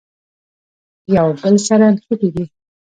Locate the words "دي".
2.35-2.45